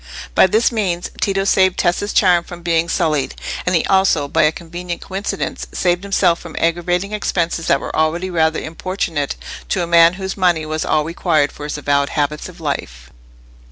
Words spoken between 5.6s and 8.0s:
saved himself from aggravating expenses that were